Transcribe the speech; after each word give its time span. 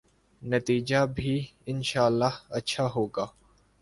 نتیجہ 0.41 1.05
بھی 1.15 1.33
انشاء 1.65 2.05
اﷲ 2.07 2.33
اچھا 2.49 2.87
ہو 2.95 3.05
گا۔ 3.07 3.25